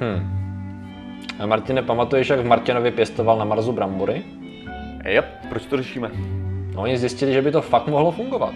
Hm. 0.00 0.36
A 1.38 1.46
Martine, 1.46 1.82
pamatuješ, 1.82 2.28
jak 2.28 2.40
v 2.40 2.46
Martinově 2.46 2.92
pěstoval 2.92 3.38
na 3.38 3.44
Marsu 3.44 3.72
brambory? 3.72 4.24
Jep, 5.04 5.26
proč 5.48 5.66
to 5.66 5.76
řešíme? 5.76 6.10
No, 6.74 6.82
oni 6.82 6.98
zjistili, 6.98 7.32
že 7.32 7.42
by 7.42 7.52
to 7.52 7.62
fakt 7.62 7.86
mohlo 7.86 8.12
fungovat. 8.12 8.54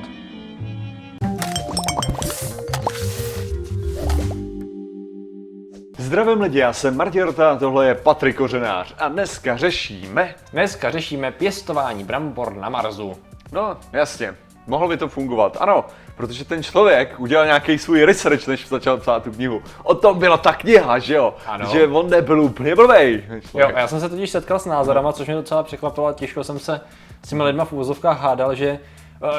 Zdravím 5.99 6.41
lidi, 6.41 6.59
já 6.59 6.73
jsem 6.73 6.97
Martin 6.97 7.23
Rota, 7.23 7.57
tohle 7.57 7.87
je 7.87 7.95
Patrik 7.95 8.37
Kořenář 8.37 8.95
a 8.99 9.09
dneska 9.09 9.57
řešíme... 9.57 10.35
Dneska 10.53 10.91
řešíme 10.91 11.31
pěstování 11.31 12.05
brambor 12.05 12.57
na 12.57 12.69
Marsu. 12.69 13.13
No, 13.53 13.77
jasně, 13.93 14.35
mohlo 14.71 14.89
by 14.89 14.97
to 14.97 15.09
fungovat, 15.09 15.57
ano, 15.61 15.85
protože 16.17 16.45
ten 16.45 16.63
člověk 16.63 17.15
udělal 17.21 17.47
nějaký 17.47 17.79
svůj 17.79 18.05
research, 18.05 18.47
než 18.47 18.69
začal 18.69 18.97
psát 18.97 19.23
tu 19.23 19.33
knihu. 19.33 19.63
O 19.83 19.95
tom 19.95 20.19
byla 20.19 20.37
ta 20.37 20.53
kniha, 20.53 20.99
že 20.99 21.15
jo? 21.15 21.35
Ano. 21.47 21.69
Že 21.73 21.87
on 21.87 22.11
nebyl 22.11 22.41
úplně 22.41 22.75
blbej. 22.75 23.25
Jo, 23.55 23.71
já 23.77 23.89
jsem 23.89 24.01
se 24.01 24.09
totiž 24.09 24.31
setkal 24.31 24.59
s 24.59 24.67
názorama, 24.67 25.13
což 25.13 25.27
mě 25.27 25.37
docela 25.37 25.63
překvapilo 25.63 26.07
a 26.07 26.13
těžko 26.13 26.45
jsem 26.45 26.59
se 26.59 26.81
s 27.25 27.29
těmi 27.29 27.43
lidma 27.43 27.65
v 27.65 27.73
úvozovkách 27.73 28.21
hádal, 28.21 28.55
že 28.55 28.79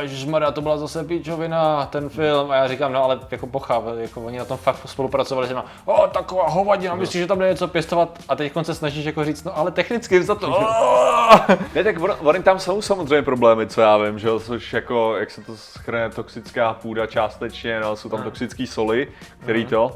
Žmara, 0.03 0.51
to 0.51 0.61
byla 0.61 0.77
zase 0.77 1.03
píčovina, 1.03 1.85
ten 1.85 2.09
film. 2.09 2.51
A 2.51 2.55
já 2.55 2.67
říkám, 2.67 2.93
no 2.93 3.03
ale 3.03 3.19
jako 3.31 3.47
pocha, 3.47 3.81
jako 3.97 4.21
oni 4.21 4.37
na 4.37 4.45
tom 4.45 4.57
fakt 4.57 4.77
spolupracovali, 4.85 5.47
že 5.47 5.53
no, 5.53 5.63
o, 5.85 6.07
taková 6.07 6.49
hovadina, 6.49 6.95
myslíš, 6.95 7.21
že 7.21 7.27
tam 7.27 7.39
jde 7.39 7.49
něco 7.49 7.67
pěstovat? 7.67 8.19
A 8.29 8.35
teď 8.35 8.53
se 8.61 8.75
snažíš 8.75 9.05
jako 9.05 9.25
říct, 9.25 9.43
no 9.43 9.57
ale 9.57 9.71
technicky 9.71 10.23
za 10.23 10.35
to, 10.35 10.47
Ne, 11.75 11.83
tak 11.83 11.99
on, 12.01 12.15
oni 12.19 12.43
tam 12.43 12.59
jsou 12.59 12.81
samozřejmě 12.81 13.21
problémy, 13.21 13.67
co 13.67 13.81
já 13.81 13.97
vím, 13.97 14.19
že 14.19 14.27
jo, 14.27 14.39
což 14.39 14.73
jako, 14.73 15.15
jak 15.17 15.31
se 15.31 15.41
to 15.41 15.57
schrne, 15.57 16.09
toxická 16.09 16.73
půda 16.73 17.07
částečně, 17.07 17.79
no, 17.79 17.95
jsou 17.95 18.09
tam 18.09 18.23
toxické 18.23 18.67
soli, 18.67 19.07
který 19.39 19.65
to, 19.65 19.95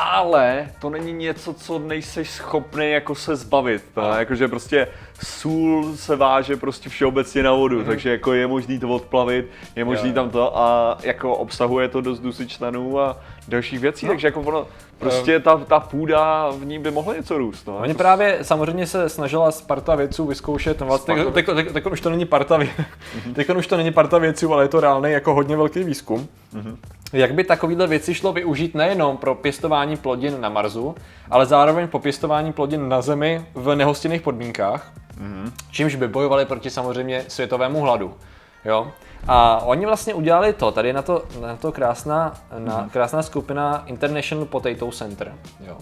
ale 0.00 0.68
to 0.80 0.90
není 0.90 1.12
něco, 1.12 1.54
co 1.54 1.78
nejseš 1.78 2.30
schopný 2.30 2.90
jako 2.90 3.14
se 3.14 3.36
zbavit. 3.36 3.82
No? 3.96 4.02
Jakože 4.02 4.48
prostě 4.48 4.88
sůl 5.24 5.96
se 5.96 6.16
váže 6.16 6.56
prostě 6.56 6.88
všeobecně 6.88 7.42
na 7.42 7.52
vodu, 7.52 7.84
takže 7.84 8.10
jako 8.10 8.32
je 8.32 8.46
možný 8.46 8.78
to 8.78 8.88
odplavit, 8.88 9.46
je 9.76 9.84
možný 9.84 10.08
Jo, 10.08 10.14
tam 10.14 10.30
to 10.30 10.58
a 10.58 10.98
jako 11.02 11.36
obsahuje 11.36 11.88
to 11.88 12.00
dost 12.00 12.20
dusičnanů 12.20 13.00
a 13.00 13.16
dalších 13.48 13.80
věcí, 13.80 14.06
takže 14.06 14.26
jako 14.28 14.40
ono, 14.40 14.66
prostě 14.98 15.40
ta, 15.40 15.56
ta 15.56 15.80
půda 15.80 16.50
v 16.50 16.64
ní 16.64 16.78
by 16.78 16.90
mohla 16.90 17.14
něco 17.14 17.38
růst. 17.38 17.66
No. 17.66 17.76
Oni 17.76 17.94
právě 17.94 18.38
samozřejmě 18.42 18.86
se 18.86 19.08
snažila 19.08 19.50
Sparta 19.50 19.94
vědců 19.94 20.26
vyzkoušet, 20.26 20.80
no, 20.80 20.86
vlastně, 20.86 21.14
Sparta 21.14 21.30
teď, 21.32 21.46
teď, 21.46 21.72
teď, 21.72 21.86
už 21.86 22.00
to 22.00 22.10
není 22.10 22.24
parta, 22.24 22.58
vě- 22.58 22.84
teď 23.34 23.50
už 23.50 23.66
to 23.66 23.76
není 23.76 23.92
parta 23.92 24.18
vědců, 24.18 24.52
ale 24.52 24.64
je 24.64 24.68
to 24.68 24.80
reálný 24.80 25.10
jako 25.10 25.34
hodně 25.34 25.56
velký 25.56 25.84
výzkum. 25.84 26.28
Jak 27.12 27.34
by 27.34 27.44
takovýhle 27.44 27.86
věci 27.86 28.14
šlo 28.14 28.32
využít 28.32 28.74
nejenom 28.74 29.16
pro 29.16 29.34
pěstování 29.34 29.96
plodin 29.96 30.40
na 30.40 30.48
Marsu, 30.48 30.94
ale 31.30 31.46
zároveň 31.46 31.88
po 31.88 31.98
pěstování 31.98 32.52
plodin 32.52 32.88
na 32.88 33.02
Zemi 33.02 33.44
v 33.54 33.74
nehostinných 33.74 34.22
podmínkách, 34.22 34.92
čímž 35.70 35.94
by 35.94 36.08
bojovali 36.08 36.44
proti 36.44 36.70
samozřejmě 36.70 37.24
světovému 37.28 37.80
hladu. 37.80 38.14
Jo? 38.64 38.92
A 39.28 39.56
oni 39.64 39.86
vlastně 39.86 40.14
udělali 40.14 40.52
to, 40.52 40.72
tady 40.72 40.88
je 40.88 40.92
na 40.92 41.02
to, 41.02 41.24
na 41.40 41.56
to 41.56 41.72
krásná, 41.72 42.34
na, 42.58 42.88
krásná 42.92 43.22
skupina 43.22 43.82
International 43.86 44.46
Potato 44.46 44.90
Center. 44.90 45.34
Jo. 45.66 45.76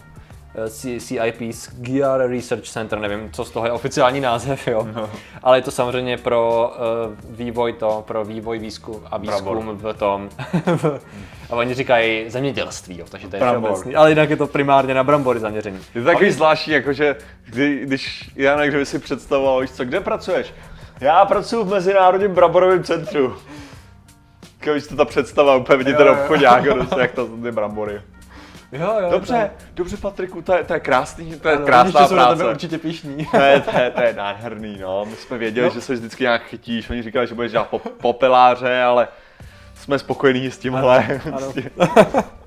Eh, 0.65 0.71
C- 0.71 1.01
CIP, 1.01 1.55
Gear 1.73 2.21
Research 2.31 2.69
Center, 2.69 2.99
nevím, 2.99 3.31
co 3.33 3.45
z 3.45 3.51
toho 3.51 3.67
je 3.67 3.73
oficiální 3.73 4.21
název, 4.21 4.69
jo. 4.69 4.89
Ale 5.43 5.59
je 5.59 5.63
to 5.63 5.71
samozřejmě 5.71 6.17
pro 6.17 6.73
uh, 7.09 7.37
vývoj 7.37 7.73
to, 7.73 8.05
pro 8.07 8.25
vývoj 8.25 8.59
výzkum 8.59 9.01
a 9.11 9.19
výzkum 9.19 9.77
v 9.77 9.93
tom. 9.95 10.29
a 11.51 11.57
oni 11.57 11.75
říkají 11.75 12.31
zemědělství, 12.31 12.99
jo, 12.99 13.07
takže 13.11 13.29
to 13.29 13.37
je 13.37 13.43
všeobecný. 13.43 13.95
Ale 13.95 14.11
jinak 14.11 14.31
je 14.31 14.37
to 14.37 14.47
primárně 14.47 14.95
na 14.95 15.05
brambory 15.05 15.41
zaměřený. 15.41 15.79
Je 15.95 16.01
to 16.01 16.07
takový 16.07 16.31
zvláštní, 16.31 16.73
jakože 16.73 17.17
kdy, 17.45 17.81
když 17.83 18.31
Janek, 18.37 18.71
kdyby 18.71 18.87
si 18.87 18.99
představoval, 18.99 19.61
víš 19.61 19.71
co, 19.71 19.85
kde 19.85 20.01
pracuješ? 20.01 20.55
Já 21.01 21.25
pracuji 21.25 21.65
v 21.65 21.71
Mezinárodním 21.71 22.35
bramborovém 22.35 22.85
centru. 22.85 23.37
Když 24.61 24.87
to 24.87 24.97
ta 24.97 25.05
představa 25.05 25.57
úplně 25.57 25.77
vidíte 25.79 26.03
Jo, 26.03 26.09
ten 26.09 26.19
jo. 26.19 26.23
obchodák, 26.23 26.65
a 26.93 27.01
jak 27.01 27.13
to 27.13 27.27
ty 27.27 27.53
brambory. 27.53 28.01
Jo, 28.73 28.95
jo, 29.03 29.11
Dobře, 29.11 29.51
dobře 29.75 29.97
Patriku, 29.97 30.43
to 30.43 30.57
je, 30.57 30.65
to 30.65 30.75
je 30.75 30.81
krásný, 30.81 31.41
to 31.41 31.49
je 31.49 31.59
to, 31.59 31.65
krásná 31.67 32.01
jsou 32.03 32.09
tebe 32.15 32.23
práce. 32.27 32.51
určitě 32.51 32.79
pišní. 32.79 33.27
To 33.27 33.37
je, 33.41 33.61
to, 33.61 33.79
je, 33.79 33.91
to 33.91 34.03
je 34.03 34.13
nádherný, 34.13 34.79
no. 34.81 35.05
My 35.05 35.17
jsme 35.17 35.39
věděli, 35.39 35.69
No. 35.69 35.75
že 35.75 35.81
se 35.81 35.93
vždycky 35.95 36.23
nějak 36.25 36.43
chytíš, 36.43 36.91
oni 36.91 37.03
říkali, 37.03 37.27
že 37.27 37.35
budeš 37.35 37.53
dělat 37.53 37.69
pop, 37.69 37.89
popeláře, 37.89 38.83
ale 38.83 39.09
jsme 39.75 39.99
spokojení 39.99 40.51
s 40.51 40.59
tímhle. 40.59 41.21
ano. 41.33 41.53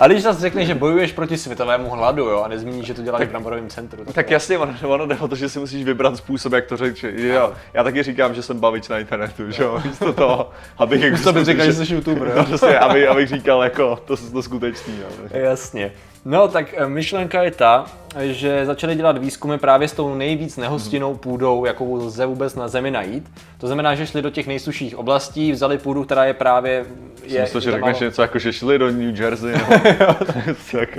A 0.00 0.06
když 0.06 0.22
zase 0.22 0.40
řekneš, 0.40 0.66
že 0.66 0.74
bojuješ 0.74 1.12
proti 1.12 1.38
světovému 1.38 1.90
hladu, 1.90 2.24
jo, 2.24 2.42
a 2.42 2.48
nezmíníš, 2.48 2.86
že 2.86 2.94
to 2.94 3.02
děláš 3.02 3.26
v 3.26 3.30
bramborovém 3.30 3.68
centru, 3.68 4.04
tak, 4.04 4.14
Tak 4.14 4.30
jasně, 4.30 4.58
ono, 4.58 4.74
ono 4.86 5.06
jde 5.06 5.16
o 5.18 5.28
to, 5.28 5.36
že 5.36 5.48
si 5.48 5.58
musíš 5.58 5.84
vybrat 5.84 6.16
způsob, 6.16 6.52
jak 6.52 6.66
to 6.66 6.76
říct. 6.76 7.02
Jo, 7.02 7.52
já 7.74 7.84
taky 7.84 8.02
říkám, 8.02 8.34
že 8.34 8.42
jsem 8.42 8.60
bavič 8.60 8.88
na 8.88 8.98
internetu, 8.98 9.50
že 9.50 9.62
jo, 9.62 9.82
místo 9.84 10.12
toho, 10.12 10.50
abych... 10.78 11.02
jako 11.02 11.32
to 11.32 11.44
říkal, 11.44 11.66
že 11.66 11.72
jsi 11.72 11.94
youtuber, 11.94 12.28
jo. 12.28 12.34
No, 12.36 12.44
prostě, 12.44 12.78
aby, 12.78 13.08
abych 13.08 13.28
říkal, 13.28 13.62
jako, 13.62 13.98
to, 14.04 14.16
to 14.16 14.42
skutečný, 14.42 14.94
jo. 15.00 15.28
Jasně. 15.30 15.92
No 16.24 16.48
tak 16.48 16.74
eh, 16.76 16.88
myšlenka 16.88 17.42
je 17.42 17.50
ta, 17.50 17.86
že 18.20 18.66
začali 18.66 18.94
dělat 18.94 19.18
výzkumy 19.18 19.58
právě 19.58 19.88
s 19.88 19.92
tou 19.92 20.14
nejvíc 20.14 20.56
nehostinnou 20.56 21.14
půdou, 21.14 21.64
jakou 21.64 21.94
lze 21.94 22.26
vůbec 22.26 22.54
na 22.54 22.68
Zemi 22.68 22.90
najít. 22.90 23.30
To 23.58 23.66
znamená, 23.66 23.94
že 23.94 24.06
šli 24.06 24.22
do 24.22 24.30
těch 24.30 24.46
nejsuších 24.46 24.96
oblastí, 24.96 25.52
vzali 25.52 25.78
půdu, 25.78 26.04
která 26.04 26.24
je 26.24 26.34
právě... 26.34 26.86
Je, 27.24 27.42
Myslím, 27.42 27.60
že 27.60 27.70
řekneš 27.70 28.00
něco 28.00 28.22
jako, 28.22 28.38
že 28.38 28.52
šli 28.52 28.78
do 28.78 28.86
New 28.90 29.20
Jersey, 29.20 29.52
nebo... 29.52 29.74
tak, 30.72 30.98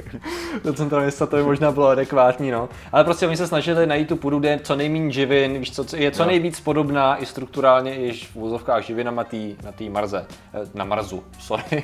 do 0.63 0.73
centra 0.73 1.01
města 1.01 1.25
to 1.25 1.35
by 1.35 1.43
možná 1.43 1.71
bylo 1.71 1.87
adekvátní, 1.87 2.51
no. 2.51 2.69
Ale 2.91 3.03
prostě 3.03 3.27
oni 3.27 3.37
se 3.37 3.47
snažili 3.47 3.87
najít 3.87 4.07
tu 4.07 4.15
půdu, 4.15 4.39
kde 4.39 4.49
je 4.49 4.59
co 4.59 4.75
nejméně 4.75 5.11
živin, 5.11 5.59
víš 5.59 5.71
co, 5.71 5.85
je 5.95 6.11
co 6.11 6.25
nejvíc 6.25 6.59
podobná 6.59 7.21
i 7.21 7.25
strukturálně, 7.25 7.95
iž 7.95 8.27
v 8.27 8.35
úzovkách 8.35 8.83
živinama 8.83 9.23
tý, 9.23 9.55
na 9.63 9.71
té 9.71 9.83
Marze, 9.83 10.25
eh, 10.53 10.67
na 10.73 10.85
Marzu, 10.85 11.23
sorry. 11.39 11.83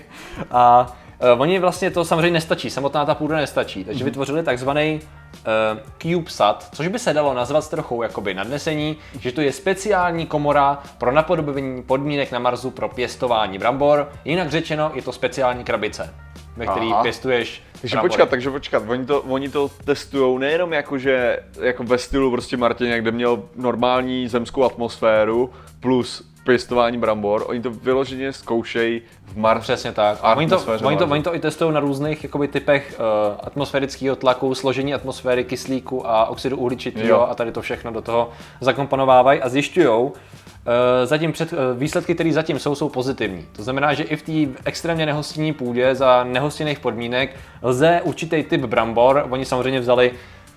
A 0.52 0.96
uh, 1.36 1.42
oni 1.42 1.60
vlastně 1.60 1.92
to 1.92 2.06
samozřejmě 2.06 2.32
nestačí, 2.32 2.70
samotná 2.70 3.06
ta 3.06 3.16
půda 3.16 3.36
nestačí, 3.36 3.84
takže 3.84 4.04
Mhm. 4.04 4.06
vytvořili 4.06 4.44
takzvaný 4.44 5.00
uh, 5.02 5.80
CubeSat, 5.98 6.70
což 6.74 6.88
by 6.88 7.00
se 7.00 7.14
dalo 7.14 7.34
nazvat 7.34 7.64
s 7.64 7.68
trochou 7.70 8.02
jakoby 8.02 8.34
nadnesení, 8.34 8.98
že 9.20 9.32
to 9.32 9.42
je 9.42 9.52
speciální 9.52 10.26
komora 10.26 10.80
pro 10.98 11.12
napodobení 11.12 11.84
podmínek 11.84 12.32
na 12.32 12.40
Marsu 12.40 12.72
pro 12.72 12.90
pěstování 12.90 13.58
brambor, 13.60 14.10
jinak 14.26 14.50
řečeno 14.52 14.92
je 14.94 15.02
to 15.02 15.12
speciální 15.12 15.64
krabice, 15.64 16.14
ve 16.58 16.66
který 16.68 16.94
Aha. 16.94 17.04
pěstuješ 17.04 17.64
takže 17.82 17.96
brambory. 17.96 18.10
počkat, 18.10 18.30
takže 18.30 18.50
počkat, 18.52 18.84
oni 18.88 19.06
to, 19.06 19.22
oni 19.22 19.50
to 19.50 19.70
testujou 19.86 20.38
nejenom 20.38 20.74
jako, 20.74 20.98
že 20.98 21.40
jako 21.62 21.84
ve 21.84 21.98
stylu 21.98 22.32
prostě 22.32 22.58
Martin, 22.58 22.92
kde 22.98 23.12
měl 23.12 23.44
normální 23.56 24.28
zemskou 24.28 24.64
atmosféru 24.64 25.50
plus 25.80 26.24
pěstování 26.46 26.98
brambor, 26.98 27.46
oni 27.48 27.62
to 27.62 27.72
vyloženě 27.72 28.34
zkoušejí 28.34 29.02
v 29.26 29.38
Mars. 29.38 29.62
Přesně 29.62 29.92
tak. 29.92 30.18
A 30.22 30.36
oni 30.36 30.48
to, 30.48 30.62
oni, 30.84 30.98
to, 30.98 31.06
oni 31.08 31.24
to 31.24 31.36
i 31.36 31.40
testují 31.40 31.74
na 31.74 31.80
různých 31.80 32.24
jakoby, 32.24 32.48
typech 32.48 33.00
uh, 33.00 33.38
atmosférického 33.44 34.16
tlaku, 34.16 34.56
složení 34.56 34.94
atmosféry, 34.94 35.44
kyslíku 35.44 36.10
a 36.10 36.26
oxidu 36.26 36.58
uhličitého 36.58 37.30
a 37.30 37.36
tady 37.36 37.52
to 37.52 37.62
všechno 37.62 37.92
do 37.92 38.02
toho 38.02 38.30
zakomponovávají 38.62 39.42
a 39.42 39.50
zjišťují, 39.50 40.12
Uh, 40.66 40.72
zatím 41.06 41.32
před, 41.32 41.54
uh, 41.54 41.60
výsledky, 41.78 42.16
které 42.16 42.34
zatím 42.34 42.60
jsou, 42.60 42.76
jsou 42.76 42.90
pozitivní. 42.90 43.46
To 43.56 43.64
znamená, 43.64 43.94
že 43.94 44.04
i 44.04 44.16
v 44.16 44.22
té 44.22 44.60
extrémně 44.66 45.06
nehostinné 45.06 45.54
půdě 45.54 45.96
za 45.96 46.24
nehostinných 46.24 46.80
podmínek 46.80 47.36
lze 47.62 48.02
určitý 48.04 48.44
typ 48.44 48.62
brambor, 48.62 49.28
oni 49.30 49.46
samozřejmě 49.46 49.80
vzali 49.80 50.12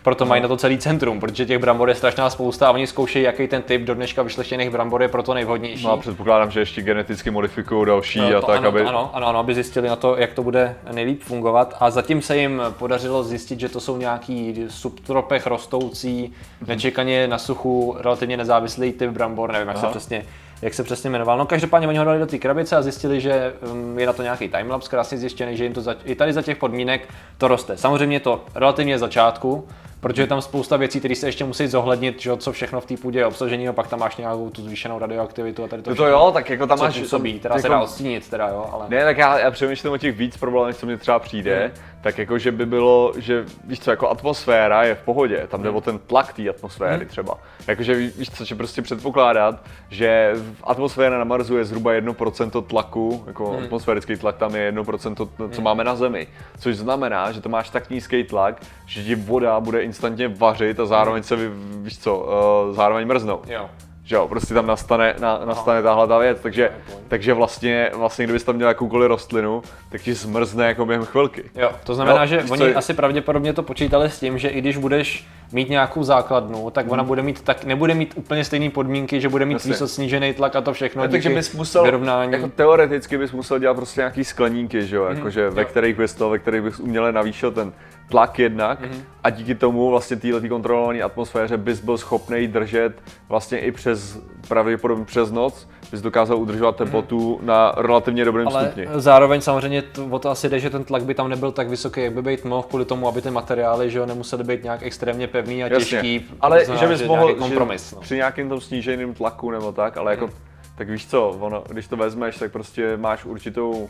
proto 0.09 0.27
mají 0.27 0.43
na 0.43 0.49
to 0.49 0.57
celý 0.57 0.79
centrum, 0.79 1.21
protože 1.21 1.47
těch 1.47 1.59
brambor 1.59 1.89
je 1.89 1.95
strašná 1.95 2.31
spousta 2.31 2.69
a 2.69 2.71
oni 2.71 2.87
zkoušejí, 2.87 3.25
jaký 3.25 3.49
ten 3.49 3.63
typ 3.63 3.83
do 3.83 3.95
dneška 3.95 4.23
vyšleštěných 4.23 4.71
brambor 4.71 5.03
je 5.03 5.09
proto 5.09 5.35
nejvhodnější. 5.35 5.85
No 5.85 5.93
a 5.93 5.97
předpokládám, 5.97 6.51
že 6.51 6.61
ještě 6.61 6.83
geneticky 6.83 7.31
modifikují 7.31 7.87
další 7.87 8.19
No, 8.19 8.37
a 8.37 8.41
tak, 8.41 8.59
ano, 8.59 8.69
aby... 8.69 8.81
ano, 8.81 9.11
ano, 9.13 9.27
ano, 9.27 9.39
aby 9.39 9.55
zjistili 9.55 9.89
na 9.89 9.97
to, 9.97 10.17
jak 10.17 10.33
to 10.33 10.43
bude 10.43 10.77
nejlíp 10.93 11.23
fungovat. 11.23 11.77
A 11.81 11.91
zatím 11.91 12.23
se 12.23 12.37
jim 12.37 12.63
podařilo 12.79 13.25
zjistit, 13.25 13.61
že 13.61 13.69
to 13.69 13.81
jsou 13.81 13.97
nějaký 13.97 14.65
subtropech 14.69 15.47
rostoucí, 15.47 16.33
nečekaně 16.67 17.29
na 17.29 17.39
suchu, 17.39 17.97
relativně 18.01 18.37
nezávislý 18.37 18.93
typ 18.93 19.11
brambor, 19.11 19.53
nevím, 19.53 19.69
jak 19.69 19.77
se 19.77 19.83
Aha. 19.83 19.91
přesně 19.91 20.25
jak 20.63 20.75
se 20.75 20.83
přesně 20.85 21.11
jmenoval. 21.11 21.39
No 21.39 21.47
každopádně 21.47 21.89
oni 21.89 21.99
ho 21.99 22.05
dali 22.05 22.19
do 22.19 22.27
té 22.27 22.39
krabice 22.39 22.77
a 22.77 22.83
zjistili, 22.83 23.21
že 23.21 23.53
um, 23.73 23.99
je 23.99 24.07
na 24.07 24.13
to 24.13 24.23
nějaký 24.23 24.49
timelapse 24.49 24.91
krásně 24.91 25.19
zjištěný, 25.19 25.57
že 25.57 25.65
jim 25.65 25.73
to 25.73 25.81
za, 25.81 25.97
i 26.05 26.15
tady 26.15 26.33
za 26.33 26.43
těch 26.43 26.57
podmínek 26.57 27.09
to 27.39 27.49
roste. 27.49 27.77
Samozřejmě 27.77 28.17
je 28.17 28.21
to 28.21 28.45
relativně 28.55 28.99
začátku, 28.99 29.69
protože 30.01 30.23
je 30.23 30.27
tam 30.27 30.43
spousta 30.43 30.77
věcí, 30.77 30.99
které 30.99 31.15
se 31.15 31.29
ještě 31.29 31.45
musí 31.45 31.67
zohlednit, 31.67 32.21
že 32.23 32.37
co 32.37 32.53
všechno 32.53 32.81
v 32.81 32.87
té 32.87 32.97
půdě 32.97 33.19
je 33.19 33.27
obsažený, 33.27 33.69
a 33.69 33.73
pak 33.73 33.89
tam 33.89 33.99
máš 33.99 34.17
nějakou 34.17 34.51
tu 34.51 34.63
zvýšenou 34.63 34.99
radioaktivitu 34.99 35.65
a 35.65 35.69
tady 35.69 35.83
to 35.83 35.91
To, 35.91 35.97
to 35.97 36.03
všechno, 36.03 36.19
jo, 36.19 36.31
tak 36.33 36.51
jako 36.51 36.67
tam 36.67 36.79
máš... 36.79 36.99
působí, 36.99 37.41
teda 37.41 37.55
jako- 37.55 37.63
se 37.63 37.69
dá 37.69 37.81
odstínit, 37.81 38.31
teda 38.31 38.49
jo, 38.49 38.71
ale... 38.73 38.87
Ne, 38.89 39.05
tak 39.05 39.19
já, 39.19 39.39
já 39.39 39.51
přemýšlím 39.51 39.93
o 39.93 39.99
těch 39.99 40.17
víc 40.17 40.37
problémech, 40.37 40.77
co 40.77 40.87
mi 40.87 40.97
třeba 40.97 41.19
přijde. 41.19 41.73
tak 42.01 42.19
jako, 42.19 42.39
že 42.39 42.53
by 42.53 42.67
bylo, 42.67 43.13
že 43.17 43.45
víš 43.65 43.81
co, 43.81 43.91
jako 43.91 44.09
atmosféra 44.11 44.83
je 44.83 44.95
v 44.95 45.03
pohodě, 45.03 45.47
tam 45.49 45.63
jde 45.63 45.71
o 45.71 45.81
ten 45.81 45.99
tlak 45.99 46.33
té 46.33 46.49
atmosféry 46.49 47.07
třeba. 47.07 47.35
Jakože 47.67 47.95
víš 47.95 48.31
co, 48.31 48.45
že 48.45 48.55
prostě 48.55 48.83
předpokládat, 48.83 49.63
že 49.91 50.35
atmosféra 50.65 51.19
na 51.19 51.25
Marsu 51.25 51.57
je 51.57 51.65
zhruba 51.65 51.93
1% 51.93 52.63
tlaku, 52.63 53.25
jako 53.27 53.59
atmosférický 53.65 54.17
tlak 54.17 54.37
tam 54.37 54.55
je 54.55 54.73
1%, 54.73 55.29
co 55.51 55.63
máme 55.63 55.85
na 55.85 55.97
Zemi. 55.97 56.27
Což 56.59 56.77
znamená, 56.77 57.33
že 57.33 57.41
to 57.41 57.49
máš 57.49 57.71
tak 57.71 57.91
nízký 57.91 58.25
tlak, 58.25 58.63
že 58.87 59.05
ti 59.05 59.15
voda 59.15 59.61
bude 59.61 59.83
instantně 59.89 60.29
vařit 60.29 60.81
a 60.81 60.87
zároveň 60.87 61.23
se, 61.23 61.37
víš 61.83 61.99
co, 61.99 62.17
uh, 62.19 62.77
zároveň 62.77 63.07
mrznout. 63.09 63.51
Jo. 63.51 63.71
Že 64.05 64.17
jo, 64.17 64.29
prostě 64.29 64.55
tam 64.55 64.67
nastane, 64.67 65.15
na, 65.21 65.41
nastane 65.45 65.83
tahle 65.83 66.09
ta 66.09 66.19
věc, 66.19 66.39
takže, 66.43 66.71
takže 67.09 67.35
vlastně, 67.35 67.91
vlastně 67.95 68.25
kdybys 68.25 68.45
tam 68.45 68.57
měl 68.57 68.69
jakoukoliv 68.69 69.09
rostlinu, 69.09 69.63
tak 69.89 70.01
ti 70.01 70.15
zmrzne 70.15 70.67
jako 70.67 70.87
během 70.87 71.05
chvilky. 71.05 71.51
Jo, 71.55 71.71
to 71.85 71.95
znamená, 71.95 72.19
No, 72.19 72.27
že 72.27 72.43
oni 72.51 72.73
co 72.73 72.79
asi 72.79 72.95
pravděpodobně 72.95 73.53
to 73.53 73.63
počítali 73.63 74.11
s 74.11 74.21
tím, 74.21 74.39
že 74.39 74.49
i 74.49 74.61
když 74.61 74.77
budeš 74.77 75.27
mít 75.53 75.69
nějakou 75.69 76.03
základnu, 76.03 76.71
tak 76.71 76.85
Hmm. 76.85 76.93
ona 76.93 77.05
bude 77.05 77.23
mít 77.23 77.41
tak, 77.41 77.65
nebude 77.65 77.95
mít 77.95 78.13
úplně 78.17 78.45
stejné 78.45 78.71
podmínky, 78.71 79.21
že 79.21 79.29
bude 79.29 79.45
mít 79.45 79.55
Jasně. 79.67 79.87
snížený 79.87 80.35
tlak 80.35 80.57
a 80.57 80.61
to 80.61 80.73
všechno. 80.73 81.03
No, 81.03 81.09
takže 81.09 81.31
bys 81.31 81.53
musel, 81.53 81.85
vyrovnání. 81.85 82.33
jako 82.33 82.49
teoreticky 82.49 83.19
bys 83.19 83.33
musel 83.33 83.59
dělat 83.59 83.75
prostě 83.75 84.01
nějaký 84.01 84.25
skleníky, 84.25 84.87
že 84.87 84.97
jo, 84.97 85.05
jakože 85.05 85.51
ve 85.51 85.63
jo. 85.63 85.69
kterých 85.69 85.97
bys 85.97 86.15
to, 86.15 86.31
ve 86.31 86.39
kterých 86.39 86.63
bys 86.63 86.81
uměle 86.81 87.13
navýšil 87.13 87.51
ten 87.53 87.73
tlak 88.09 88.39
jednak 88.39 88.79
a 89.25 89.31
díky 89.31 89.55
tomu 89.55 89.91
vlastně 89.91 90.17
této 90.17 90.49
kontrolované 90.49 91.03
atmosféře 91.03 91.57
bys 91.57 91.81
byl 91.81 91.99
schopný 91.99 92.47
držet 92.47 92.93
vlastně 93.29 93.59
i 93.59 93.73
přes, 93.73 94.19
pravděpodobně 94.49 95.05
přes 95.05 95.31
noc, 95.31 95.69
bys 95.91 96.01
dokázal 96.01 96.39
udržovat 96.39 96.77
teplotu 96.77 97.41
na 97.43 97.73
relativně 97.77 98.25
dobrém 98.25 98.49
ale 98.49 98.65
stupni. 98.65 98.87
zároveň 98.95 99.41
samozřejmě 99.41 99.83
to, 99.83 100.07
o 100.07 100.19
to 100.19 100.31
asi 100.31 100.49
jde, 100.49 100.61
že 100.61 100.71
ten 100.71 100.85
tlak 100.85 101.03
by 101.03 101.15
tam 101.15 101.29
nebyl 101.29 101.53
tak 101.53 101.69
vysoký, 101.69 102.01
jak 102.01 102.13
by 102.13 102.23
být 102.23 102.45
mohl, 102.45 102.63
kvůli 102.63 102.85
tomu, 102.85 103.09
aby 103.09 103.23
ty 103.23 103.31
materiály 103.31 103.91
že 103.91 103.99
jo, 103.99 104.07
nemusely 104.07 104.45
být 104.45 104.65
nějak 104.65 104.83
extrémně 104.83 105.27
pevný 105.27 105.65
a 105.65 105.69
těžký. 105.69 106.27
ale 106.41 106.65
znamená, 106.65 106.87
že 106.87 106.93
bys 106.93 107.09
mohl, 107.09 107.35
kompromis. 107.35 107.91
že 107.91 107.97
no. 107.97 108.03
při 108.03 108.17
nějakém 108.17 108.49
tom 108.49 108.61
sníženém 108.61 109.15
tlaku 109.15 109.51
nebo 109.51 109.73
tak, 109.73 109.97
ale 109.97 110.13
jako, 110.13 110.31
tak 110.75 110.91
víš 110.91 111.07
co, 111.07 111.37
ono, 111.41 111.65
když 111.69 111.89
to 111.89 111.97
vezmeš, 111.97 112.39
tak 112.39 112.53
prostě 112.53 112.97
máš 112.97 113.25
určitou, 113.25 113.89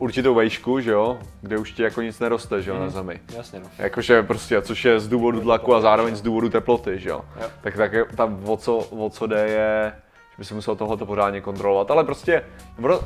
určitou 0.00 0.34
vejšku, 0.34 0.80
že 0.80 0.90
jo, 0.90 1.18
kde 1.40 1.58
už 1.58 1.72
ti 1.72 1.82
jako 1.82 2.02
nic 2.02 2.18
neroste, 2.20 2.62
že 2.62 2.70
jo, 2.70 2.78
na 2.78 2.88
zemi. 2.90 3.20
Jasně, 3.36 3.60
no. 3.60 3.66
Jakože 3.78 4.22
prostě, 4.22 4.62
což 4.62 4.84
je 4.84 5.00
z 5.00 5.08
důvodu 5.08 5.40
tlaku 5.40 5.74
a 5.74 5.80
zároveň 5.80 6.16
z 6.16 6.22
důvodu 6.22 6.48
teploty, 6.48 6.98
že 6.98 7.08
jo. 7.10 7.20
Jo. 7.40 7.46
Tak, 7.60 7.76
tak 7.76 7.92
je- 7.92 8.04
tam 8.16 8.40
o 8.44 8.56
co, 8.56 8.76
o 8.76 9.10
co 9.10 9.26
jde 9.26 9.46
je, 9.48 9.92
by 10.40 10.44
si 10.46 10.54
musel 10.54 10.76
tohoto 10.76 11.06
pořádně 11.06 11.40
kontrolovat, 11.40 11.90
ale 11.90 12.04
prostě 12.04 12.42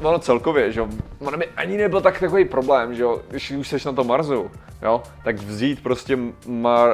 ono, 0.02 0.18
celkově, 0.18 0.72
že 0.72 0.80
jo, 0.80 0.88
ono 1.18 1.38
by 1.38 1.46
ani 1.56 1.76
nebyl 1.76 2.00
tak 2.00 2.20
takový 2.20 2.44
problém, 2.44 2.94
že 2.94 3.02
jo, 3.02 3.20
když 3.30 3.50
už 3.50 3.68
jsi 3.68 3.76
na 3.86 3.92
tom 3.92 4.06
Marsu, 4.06 4.50
jo, 4.82 5.02
tak 5.24 5.36
vzít 5.36 5.82
prostě 5.82 6.18
mar, 6.46 6.88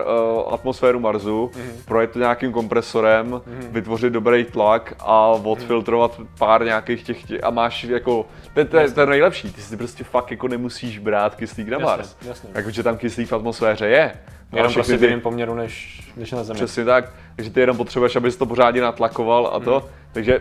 uh, 0.46 0.54
atmosféru 0.54 1.00
Marsu, 1.00 1.50
Mhm. 1.56 1.72
projet 1.84 2.10
to 2.10 2.18
nějakým 2.18 2.52
kompresorem, 2.52 3.40
vytvořit 3.70 4.12
dobrý 4.12 4.44
tlak 4.44 4.94
a 5.00 5.26
odfiltrovat 5.26 6.20
pár 6.38 6.64
nějakých 6.64 7.02
těch, 7.02 7.24
těch 7.24 7.44
a 7.44 7.50
máš 7.50 7.84
jako, 7.84 8.26
to, 8.54 8.60
je- 8.60 8.66
to, 8.66 8.76
je- 8.76 8.90
to 8.90 9.00
je 9.00 9.06
nejlepší, 9.06 9.52
ty 9.52 9.60
si 9.60 9.76
prostě 9.76 10.04
fakt 10.04 10.30
jako 10.30 10.48
nemusíš 10.48 10.98
brát 10.98 11.34
kyslík 11.34 11.68
na 11.68 11.72
Jasně, 11.78 11.84
Mars. 11.86 12.16
jasně. 12.22 12.50
Jakože 12.54 12.82
tam 12.82 12.96
kyslík 12.96 13.28
v 13.28 13.32
atmosféře 13.32 13.86
je. 13.88 14.12
No 14.52 14.58
Jenom 14.58 14.72
prostě 14.72 14.96
v 14.96 15.02
jiném 15.02 15.20
poměru 15.20 15.54
než, 15.54 16.02
než 16.16 16.32
na 16.32 16.44
Zemi. 16.44 16.56
Přesně 16.56 16.84
tak, 16.84 17.12
takže 17.36 17.50
ty 17.50 17.60
jenom 17.60 17.76
potřebuješ, 17.76 18.16
abys 18.16 18.36
to 18.36 18.46
pořádně 18.46 18.80
natlakoval 18.80 19.50
a 19.54 19.60
to, 19.60 19.80
Mhm. 19.80 19.88
takže 20.12 20.40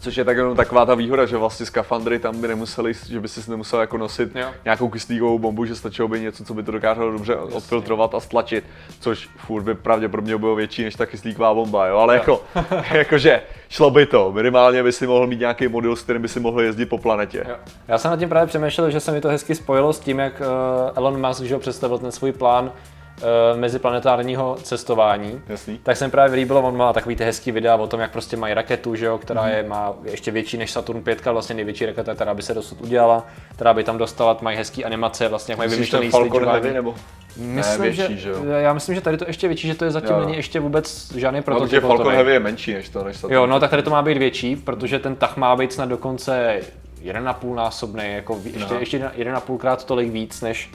Což 0.00 0.16
je 0.16 0.24
tak 0.24 0.36
jenom 0.36 0.56
taková 0.56 0.86
ta 0.86 0.94
výhoda, 0.94 1.26
že 1.26 1.36
vlastně 1.36 1.66
skafandry 1.66 2.18
tam 2.18 2.40
by 2.40 2.48
nemuseli, 2.48 2.92
že 3.08 3.20
by 3.20 3.28
si 3.28 3.50
nemusel 3.50 3.80
jako 3.80 3.98
nosit 3.98 4.36
Jo. 4.36 4.46
nějakou 4.64 4.88
kyslíkovou 4.88 5.38
bombu, 5.38 5.64
že 5.64 5.74
stačilo 5.74 6.08
by 6.08 6.20
něco, 6.20 6.44
co 6.44 6.54
by 6.54 6.62
to 6.62 6.72
dokázalo 6.72 7.12
dobře 7.12 7.36
odfiltrovat 7.36 8.14
a 8.14 8.20
stlačit, 8.20 8.64
což 9.00 9.28
furt 9.36 9.62
by 9.62 9.74
pravděpodobně 9.74 10.38
bylo 10.38 10.54
větší 10.54 10.84
než 10.84 10.94
ta 10.94 11.06
kyslíková 11.06 11.54
bomba, 11.54 11.86
jo, 11.86 11.96
ale 11.96 12.14
jako, 12.14 12.42
jakože 12.92 13.42
šlo 13.68 13.90
by 13.90 14.06
to, 14.06 14.32
minimálně 14.32 14.82
by 14.82 14.92
si 14.92 15.06
mohl 15.06 15.26
mít 15.26 15.40
nějaký 15.40 15.68
model, 15.68 15.96
s 15.96 16.02
kterým 16.02 16.22
by 16.22 16.28
si 16.28 16.40
mohl 16.40 16.60
jezdit 16.60 16.86
po 16.86 16.98
planetě. 16.98 17.44
Jo. 17.48 17.56
Já 17.88 17.98
jsem 17.98 18.10
nad 18.10 18.18
tím 18.18 18.28
právě 18.28 18.46
přemýšlel, 18.46 18.90
že 18.90 19.00
se 19.00 19.12
mi 19.12 19.20
to 19.20 19.28
hezky 19.28 19.54
spojilo 19.54 19.92
s 19.92 20.00
tím, 20.00 20.18
jak 20.18 20.40
eh, 20.40 20.92
Elon 20.96 21.26
Musk 21.28 21.42
že 21.42 21.54
ho 21.54 21.60
představil 21.60 21.98
ten 21.98 22.12
svůj 22.12 22.32
plán 22.32 22.72
eh, 23.18 23.56
meziplanetárního 23.56 24.56
cestování. 24.62 25.40
Jasný. 25.48 25.78
Tak 25.82 25.96
se 25.96 26.04
mi 26.04 26.10
právě 26.10 26.36
líbilo, 26.36 26.60
on 26.62 26.76
má 26.76 26.92
takový 26.92 27.16
ty 27.16 27.24
hezký 27.24 27.52
videa 27.52 27.76
o 27.76 27.86
tom, 27.86 28.00
jak 28.00 28.10
prostě 28.10 28.36
mají 28.36 28.54
raketu, 28.54 28.94
že 28.94 29.06
jo, 29.06 29.18
která 29.18 29.48
je, 29.48 29.62
má 29.62 29.92
je 30.04 30.10
ještě 30.10 30.30
větší 30.30 30.56
než 30.56 30.70
Saturn 30.70 31.00
5, 31.02 31.24
vlastně 31.24 31.54
největší 31.54 31.86
raketa, 31.86 32.14
která 32.14 32.34
by 32.34 32.42
se 32.42 32.54
dosud 32.54 32.80
udělala, 32.80 33.26
která 33.54 33.74
by 33.74 33.84
tam 33.84 33.98
dostala, 33.98 34.38
mají 34.40 34.56
hezký 34.56 34.84
animace, 34.84 35.28
vlastně 35.28 35.52
jak 35.52 35.58
mají 35.58 35.70
vymyšlený 35.70 36.10
Falcon. 36.10 36.48
Heavy 36.48 36.72
nebo? 36.74 36.94
Myslím, 37.36 37.82
ne, 37.84 37.90
větší, 37.90 38.14
že, 38.14 38.20
že 38.20 38.28
jo? 38.28 38.44
já 38.44 38.72
myslím, 38.72 38.94
že 38.94 39.00
tady 39.00 39.16
to 39.16 39.24
ještě 39.26 39.48
větší, 39.48 39.66
že 39.68 39.74
to 39.74 39.84
je 39.84 39.90
zatím 39.90 40.10
Jo, 40.10 40.20
není 40.20 40.36
ještě 40.36 40.60
vůbec 40.60 41.12
žádný 41.16 41.38
No, 41.38 41.42
protože 41.42 41.56
prototyp. 41.58 41.80
Falcon 41.80 41.98
hotový. 41.98 42.14
Heavy 42.16 42.32
je 42.32 42.40
menší 42.40 42.74
než 42.74 42.88
to, 42.88 43.04
než 43.04 43.20
to. 43.20 43.34
Jo, 43.34 43.46
no 43.46 43.60
tak 43.60 43.70
tady 43.70 43.82
to 43.82 43.90
má 43.90 44.02
být 44.02 44.18
větší, 44.18 44.56
protože 44.56 44.98
ten 44.98 45.16
tah 45.16 45.36
má 45.36 45.56
být 45.56 45.72
snad 45.72 45.88
dokonce 45.88 46.60
1,5 47.04 47.54
násobný, 47.54 48.04
jako 48.06 48.40
ještě, 48.44 48.74
No. 48.74 48.80
ještě 48.80 48.98
1,5 48.98 49.58
krát 49.58 49.84
tolik 49.84 50.10
víc 50.12 50.40
než, 50.40 50.70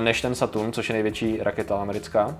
než 0.00 0.20
ten 0.22 0.34
Saturn, 0.34 0.72
což 0.72 0.88
je 0.88 0.92
největší 0.92 1.38
raketa 1.42 1.76
americká. 1.80 2.36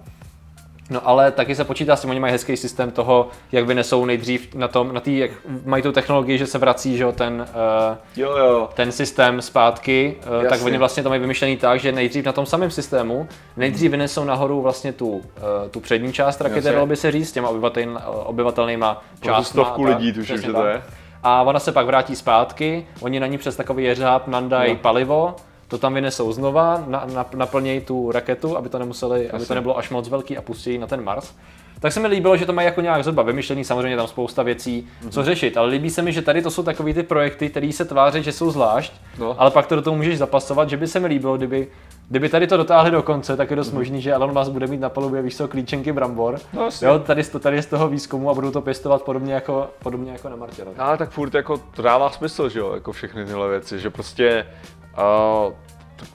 No 0.93 1.09
ale 1.09 1.31
taky 1.33 1.55
se 1.55 1.65
počítá 1.65 1.97
s 1.97 2.01
tím, 2.01 2.11
oni 2.11 2.21
mají 2.21 2.33
hezký 2.33 2.57
systém 2.57 2.91
toho, 2.91 3.29
jak 3.53 3.65
vynesou 3.67 4.05
nejdřív 4.05 4.55
na 4.55 4.69
tom, 4.69 4.95
na 4.95 5.01
tý, 5.01 5.19
jak 5.19 5.31
mají 5.65 5.83
tu 5.83 5.93
technologii, 5.93 6.39
že 6.39 6.47
se 6.47 6.59
vrací, 6.59 6.97
že 6.97 7.03
jo, 7.03 7.13
ten, 7.13 7.47
eh, 7.93 7.97
Jo, 8.17 8.37
jo. 8.37 8.69
ten 8.75 8.93
systém 8.93 9.43
zpátky, 9.43 10.17
eh, 10.21 10.25
tak 10.43 10.51
Jasně. 10.51 10.67
oni 10.67 10.79
vlastně 10.79 11.03
to 11.03 11.09
mají 11.09 11.21
vymyšlený 11.21 11.57
tak, 11.57 11.81
že 11.81 11.93
nejdřív 11.93 12.25
na 12.25 12.33
tom 12.33 12.47
samém 12.47 12.71
systému, 12.71 13.29
nejdřív 13.57 13.91
vynesou 13.91 14.25
nahoru 14.25 14.63
vlastně 14.63 14.93
tu, 14.93 15.23
eh, 15.37 15.69
tu 15.69 15.81
přední 15.81 16.13
část 16.13 16.41
rakety, 16.41 16.69
dalo 16.71 16.87
by 16.87 16.97
se 16.97 17.11
říct, 17.11 17.29
s 17.29 17.33
těma 17.33 17.49
obyvatel, 17.49 18.01
obyvatelnýma 18.07 19.03
částma. 19.21 19.43
stovku 19.65 19.87
tak. 19.87 19.99
lidí 19.99 20.13
tuším, 20.13 20.37
že 20.37 20.47
to 20.47 20.53
tak. 20.53 20.67
je. 20.75 20.83
A 21.23 21.43
ona 21.43 21.59
se 21.59 21.73
pak 21.73 21.87
vrátí 21.87 22.17
zpátky, 22.17 22.87
oni 23.01 23.21
na 23.21 23.27
ní 23.27 23.39
přes 23.39 23.57
takový 23.57 23.85
jeřáb 23.85 24.27
nandají 24.29 24.73
No. 24.73 24.79
palivo, 24.79 25.35
to 25.71 25.79
tam 25.79 25.95
vynesou 25.95 26.33
znova, 26.33 26.85
na, 26.87 27.05
na, 27.15 27.27
naplnějí 27.35 27.81
tu 27.81 28.13
raketu, 28.13 28.57
aby 28.57 28.69
to, 28.69 28.79
nemuseli, 28.79 29.31
aby 29.31 29.47
to 29.47 29.55
nebylo 29.55 29.79
až 29.79 29.91
moc 29.91 30.09
velký 30.09 30.37
a 30.37 30.43
pustí 30.43 30.79
na 30.79 30.87
ten 30.87 31.05
Mars. 31.05 31.33
Tak 31.81 31.93
se 31.93 32.01
mi 32.01 32.07
líbilo, 32.09 32.37
že 32.37 32.47
to 32.47 32.53
mají 32.53 32.67
jako 32.67 32.81
nějak 32.81 33.03
zhruba 33.05 33.23
vymyšlený, 33.23 33.65
samozřejmě 33.65 33.97
tam 33.97 34.07
spousta 34.07 34.43
věcí, 34.43 34.89
Mhm. 35.03 35.11
co 35.11 35.25
řešit, 35.25 35.57
ale 35.57 35.69
líbí 35.69 35.91
se 35.91 36.03
mi, 36.03 36.13
že 36.13 36.23
tady 36.23 36.43
to 36.43 36.51
jsou 36.51 36.63
takový 36.63 36.95
ty 36.95 37.03
projekty, 37.03 37.49
které 37.49 37.73
se 37.73 37.85
tváří, 37.85 38.23
že 38.23 38.33
jsou 38.33 38.51
zvlášť, 38.51 38.93
No. 39.19 39.41
ale 39.41 39.51
pak 39.51 39.67
to 39.67 39.75
do 39.77 39.83
toho 39.83 39.97
můžeš 39.97 40.19
zapasovat, 40.19 40.71
že 40.71 40.77
by 40.77 40.87
se 40.87 41.01
mi 41.01 41.07
líbilo, 41.07 41.37
kdyby, 41.37 41.69
kdyby 42.11 42.29
tady 42.29 42.47
to 42.47 42.57
dotáhli 42.57 42.91
do 42.91 43.03
konce, 43.03 43.37
tak 43.37 43.51
je 43.51 43.57
dost 43.57 43.73
možný, 43.73 44.03
že 44.03 44.13
Elon 44.13 44.39
Musk 44.39 44.51
bude 44.51 44.67
mít 44.67 44.81
na 44.81 44.89
palubě 44.89 45.23
víš 45.23 45.37
co, 45.37 45.49
klíčenky 45.49 45.93
brambor. 45.93 46.33
Mhm. 46.33 46.43
No, 46.53 46.69
jo, 46.83 46.99
tady, 46.99 47.25
tady 47.25 47.63
z 47.63 47.67
toho 47.67 47.89
výzkumu 47.89 48.31
a 48.31 48.35
budou 48.35 48.51
to 48.51 48.61
pěstovat 48.61 49.03
podobně 49.03 49.35
jako, 49.35 49.71
podobně 49.83 50.13
jako 50.13 50.29
na 50.29 50.37
Martě. 50.37 50.65
no. 50.65 50.73
Ale 50.79 50.97
tak 50.97 51.11
furt 51.11 51.35
jako 51.35 51.59
to 51.59 51.83
dává 51.83 52.11
smysl, 52.11 52.49
že 52.49 52.59
jo, 52.59 52.75
jako 52.75 52.93
všechny 52.93 53.25
tyhle 53.25 53.49
věci, 53.49 53.79
že 53.79 53.91
prostě 53.91 54.47
uh, 55.47 55.53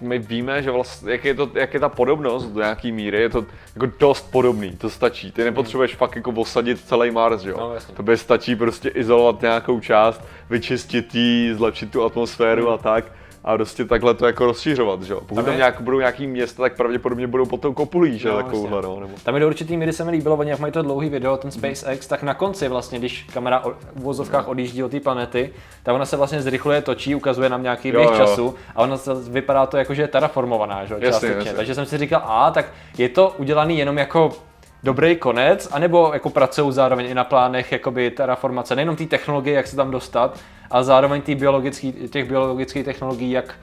my 0.01 0.19
víme, 0.19 0.63
že 0.63 0.71
vlastně, 0.71 1.12
jak 1.12 1.25
je, 1.25 1.33
to, 1.33 1.50
jak 1.53 1.74
je 1.74 1.80
ta 1.80 1.89
podobnost 1.89 2.45
do 2.45 2.59
nějaký 2.59 2.91
míry, 2.91 3.21
je 3.21 3.30
to 3.30 3.45
jako 3.75 3.88
dost 4.00 4.31
podobný, 4.31 4.71
to 4.71 4.89
stačí. 4.89 5.31
Ty 5.31 5.43
nepotřebuješ 5.43 5.96
fakt 5.96 6.15
jako 6.15 6.31
osadit 6.31 6.79
celý 6.79 7.12
Mars, 7.12 7.41
že 7.41 7.50
jo. 7.50 7.58
No, 7.60 7.75
to 7.96 8.03
by 8.03 8.17
stačí 8.17 8.55
prostě 8.55 8.89
izolovat 8.89 9.41
nějakou 9.41 9.79
část, 9.79 10.22
vyčistit 10.50 11.15
ji, 11.15 11.55
zlepšit 11.55 11.91
tu 11.91 12.03
atmosféru 12.03 12.69
a 12.69 12.77
tak. 12.77 13.05
A 13.45 13.55
prostě 13.55 13.85
takhle 13.85 14.13
to 14.13 14.25
jako 14.25 14.45
rozšířovat, 14.45 15.03
že 15.03 15.13
jo. 15.13 15.19
Pokud 15.21 15.35
Tam 15.35 15.45
tam 15.45 15.53
je- 15.53 15.57
nějak, 15.57 15.81
budou 15.81 15.99
nějaký 15.99 16.27
města, 16.27 16.63
tak 16.63 16.75
pravděpodobně 16.75 17.27
budou 17.27 17.45
pod 17.45 17.61
tou 17.61 17.73
kopulí, 17.73 18.19
že 18.19 18.29
No, 18.29 18.37
takovouhle, 18.37 18.81
no, 18.81 18.99
nebo... 18.99 19.13
Tam 19.23 19.33
je 19.35 19.41
do 19.41 19.47
určitý 19.47 19.77
míry 19.77 19.93
se 19.93 20.03
mi 20.03 20.11
líbilo, 20.11 20.35
oni 20.35 20.49
jak 20.49 20.59
mají 20.59 20.73
to 20.73 20.81
dlouhý 20.81 21.09
video, 21.09 21.37
ten 21.37 21.51
SpaceX, 21.51 22.07
tak 22.07 22.23
na 22.23 22.33
konci 22.33 22.67
vlastně, 22.67 22.99
když 22.99 23.25
kamera 23.33 23.65
o- 23.65 23.71
v 23.71 24.01
vozovkách 24.01 24.47
odjíždí 24.47 24.83
od 24.83 24.91
té 24.91 24.99
planety, 24.99 25.53
tak 25.83 25.95
ona 25.95 26.05
se 26.05 26.17
vlastně 26.17 26.41
zrychluje, 26.41 26.81
točí, 26.81 27.15
ukazuje 27.15 27.49
nám 27.49 27.63
nějaký 27.63 27.91
běh 27.91 28.09
času 28.17 28.55
a 28.75 28.81
ona 28.83 28.97
se, 28.97 29.11
vypadá 29.29 29.65
to 29.65 29.77
jako, 29.77 29.93
že 29.93 30.01
je 30.01 30.07
terraformovaná, 30.07 30.85
že 30.85 30.93
jo, 30.93 30.99
Jasně, 31.01 31.11
částečně. 31.11 31.35
jasně. 31.37 31.53
Takže 31.53 31.75
jsem 31.75 31.85
si 31.85 31.97
říkal, 31.97 32.21
a 32.25 32.51
tak 32.51 32.65
je 32.97 33.09
to 33.09 33.35
udělaný 33.37 33.77
jenom 33.79 33.97
jako 33.97 34.31
dobrý 34.86 35.15
konec, 35.15 35.70
anebo 35.72 36.13
jako 36.13 36.30
pracují 36.30 36.74
zároveň 36.74 37.06
i 37.06 37.13
na 37.13 37.24
plánech 37.24 37.72
jakoby 37.72 38.12
terraformace, 38.12 38.75
nejenom 38.75 38.96
té 38.96 39.06
technologie, 39.06 39.56
jak 39.56 39.68
se 39.68 39.75
tam 39.75 39.92
dostat, 39.92 40.39
ale 40.72 40.84
zároveň 40.84 41.22
tý 41.22 41.36
biologický, 41.36 41.92
těch 41.92 42.27
biologických 42.27 42.86
technologií, 42.86 43.32
jak 43.32 43.56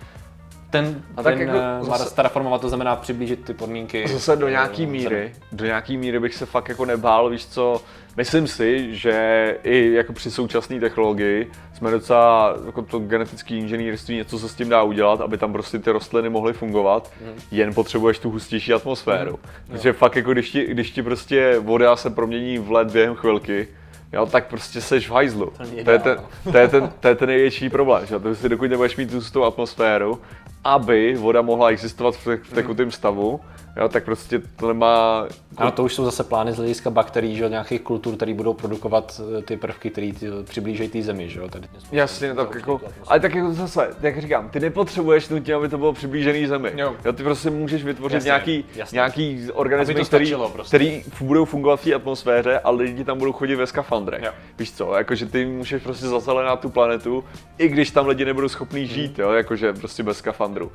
ten, 0.72 1.02
A 1.16 1.22
tak 1.22 1.34
ten 1.34 1.46
jako 1.48 1.58
jako 1.60 1.84
zase- 1.86 2.14
terraformovat, 2.14 2.60
to 2.60 2.68
znamená 2.68 2.96
přiblížit 2.96 3.44
ty 3.44 3.54
podmínky. 3.54 4.08
Zase 4.08 4.36
do 4.36 4.46
eh, 4.46 4.50
nějaký 4.50 4.86
míry, 4.86 5.32
do 5.52 5.64
nějaký 5.64 5.96
míry 5.96 6.20
bych 6.20 6.34
se 6.34 6.46
fakt 6.46 6.68
jako 6.68 6.84
nebál, 6.84 7.30
víš 7.30 7.46
co, 7.46 7.82
myslím 8.16 8.46
si, 8.46 8.96
že 8.96 9.56
i 9.62 9.92
jako 9.92 10.12
při 10.12 10.30
současné 10.30 10.80
technologii 10.80 11.50
jsme 11.74 11.90
docela, 11.90 12.56
jako 12.66 12.82
to 12.82 12.98
genetické 12.98 13.54
inženýrství, 13.54 14.16
něco 14.16 14.38
se 14.38 14.48
s 14.48 14.54
tím 14.54 14.68
dá 14.68 14.82
udělat, 14.82 15.20
aby 15.20 15.38
tam 15.38 15.52
prostě 15.52 15.78
ty 15.78 15.90
rostliny 15.90 16.28
mohly 16.28 16.52
fungovat, 16.52 17.10
Mhm. 17.24 17.34
jen 17.50 17.74
potřebuješ 17.74 18.18
tu 18.18 18.30
hustější 18.30 18.72
atmosféru. 18.72 19.38
Takže 19.70 19.92
fakt 19.92 20.16
jako 20.16 20.32
když 20.32 20.50
ti, 20.50 20.64
když 20.66 20.90
ti 20.90 21.02
prostě 21.02 21.58
voda 21.58 21.96
se 21.96 22.10
promění 22.10 22.58
v 22.58 22.70
led 22.72 22.90
během 22.92 23.14
chvilky, 23.14 23.68
Jo, 24.12 24.26
tak 24.26 24.46
prostě 24.46 24.80
seš 24.80 25.08
v 25.08 25.12
hajzlu. 25.12 25.52
To 25.84 25.90
je, 25.90 25.98
ten, 25.98 26.18
to, 26.52 26.58
je 26.58 26.68
ten, 26.68 26.92
to 27.00 27.08
je 27.08 27.14
ten 27.14 27.28
největší 27.28 27.70
problém, 27.70 28.06
že? 28.06 28.18
To 28.18 28.34
si 28.34 28.48
dokud 28.48 28.70
nebudeš 28.70 28.96
mít 28.96 29.32
tu, 29.32 29.44
atmosféru 29.44 30.20
aby 30.64 31.14
voda 31.14 31.42
mohla 31.42 31.70
existovat 31.70 32.16
v, 32.16 32.26
v 32.26 32.52
tekutém 32.54 32.90
stavu, 32.90 33.40
jo, 33.76 33.88
tak 33.88 34.04
prostě 34.04 34.42
to 34.56 34.68
nemá... 34.68 35.26
Ano, 35.56 35.70
to 35.70 35.84
už 35.84 35.94
jsou 35.94 36.04
zase 36.04 36.24
plány 36.24 36.52
z 36.52 36.56
hlediska 36.56 36.90
bakterií, 36.90 37.36
že 37.36 37.48
nějakých 37.48 37.80
kultur, 37.80 38.16
které 38.16 38.34
budou 38.34 38.54
produkovat 38.54 39.20
eh, 39.38 39.42
ty 39.42 39.56
prvky, 39.56 39.90
které 39.90 40.12
přiblížejí 40.44 40.88
té 40.88 41.02
zemi, 41.02 41.28
že 41.28 41.40
jo. 41.40 41.48
Tady 41.48 41.68
Jasně, 41.92 42.34
tak 42.34 42.54
jako, 42.54 42.80
ale 43.06 43.20
tak 43.20 43.34
jako 43.34 43.52
zase, 43.52 43.90
jak 44.00 44.20
říkám, 44.20 44.48
ty 44.48 44.60
nepotřebuješ 44.60 45.28
nutně, 45.28 45.54
aby 45.54 45.68
to 45.68 45.78
bylo 45.78 45.92
přiblížený 45.92 46.46
zemi. 46.46 46.72
Jo. 46.76 46.96
Jo, 47.04 47.12
ty 47.12 47.22
prostě 47.22 47.50
můžeš 47.50 47.84
vytvořit 47.84 48.14
Jasně, 48.14 48.28
nějaký, 48.28 48.64
jasně. 48.74 48.96
nějaký 48.96 49.48
organismy, 49.52 50.04
který, 50.04 50.34
prostě. 50.52 50.76
který 50.76 51.04
budou 51.20 51.44
fungovat 51.44 51.80
v 51.80 51.84
té 51.84 51.94
atmosféře 51.94 52.58
a 52.58 52.70
lidi 52.70 53.04
tam 53.04 53.18
budou 53.18 53.32
chodit 53.32 53.56
ve 53.56 53.66
skafandrech. 54.02 54.22
Jo. 54.22 54.32
Víš 54.58 54.72
co, 54.72 54.94
jakože 54.94 55.26
ty 55.26 55.46
můžeš 55.46 55.82
prostě 55.82 56.06
zazelenat 56.06 56.60
tu 56.60 56.70
planetu, 56.70 57.24
i 57.58 57.68
když 57.68 57.90
tam 57.90 58.06
lidi 58.06 58.24
nebudou 58.24 58.48
schopní 58.48 58.86
žít, 58.86 59.18
jo, 59.18 59.32
jakože 59.32 59.72
prostě 59.72 60.02
bez 60.02 60.18
skafandru. 60.18 60.72